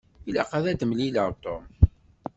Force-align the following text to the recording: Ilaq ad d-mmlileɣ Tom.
Ilaq 0.29 0.51
ad 0.57 0.65
d-mmlileɣ 0.79 1.29
Tom. 1.43 1.63